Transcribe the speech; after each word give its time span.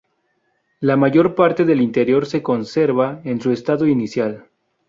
La 0.79 0.97
mayor 0.97 1.35
parte 1.35 1.63
del 1.63 1.79
interior 1.79 2.25
se 2.25 2.41
conserva 2.41 3.21
en 3.23 3.39
su 3.39 3.51
estado 3.51 3.85
inicial. 3.85 4.47